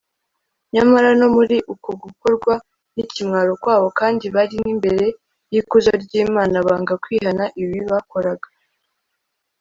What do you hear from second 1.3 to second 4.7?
muri uko gukorwa nikimwaro kwabo kandi bari